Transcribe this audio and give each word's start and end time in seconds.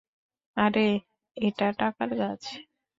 আরে 0.57 0.87
এ্টা 1.37 1.67
টাকার 1.79 2.09
গাছ। 2.19 2.41